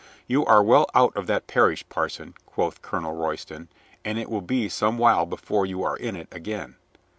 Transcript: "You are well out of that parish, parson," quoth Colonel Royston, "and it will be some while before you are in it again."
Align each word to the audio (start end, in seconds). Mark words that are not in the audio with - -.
"You 0.25 0.43
are 0.47 0.63
well 0.63 0.87
out 0.95 1.15
of 1.15 1.27
that 1.27 1.45
parish, 1.45 1.87
parson," 1.87 2.33
quoth 2.47 2.81
Colonel 2.81 3.13
Royston, 3.13 3.67
"and 4.03 4.17
it 4.17 4.31
will 4.31 4.41
be 4.41 4.67
some 4.67 4.97
while 4.97 5.27
before 5.27 5.63
you 5.67 5.83
are 5.83 5.95
in 5.95 6.15
it 6.15 6.27
again." 6.31 6.77